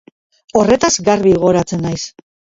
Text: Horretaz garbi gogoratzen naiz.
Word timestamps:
Horretaz 0.61 0.89
garbi 1.09 1.33
gogoratzen 1.43 1.83
naiz. 1.89 2.01